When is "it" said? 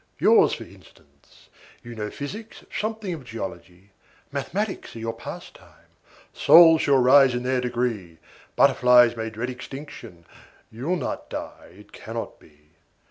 11.77-11.91